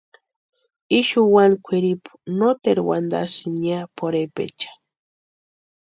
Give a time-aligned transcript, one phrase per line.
[0.99, 4.69] Ixu wani kwʼiripu noteru wantasïni ya pʼorhepecha.